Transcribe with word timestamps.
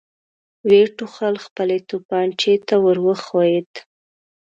ويې 0.67 0.85
ټوخل، 0.97 1.35
خپلې 1.45 1.77
توپانچې 1.89 2.53
ته 2.67 2.75
ور 2.83 2.97
وښويېد. 3.05 3.71